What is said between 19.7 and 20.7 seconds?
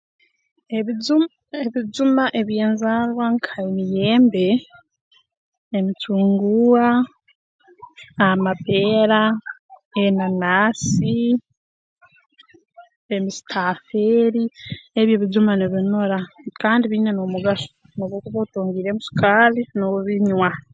noobinywa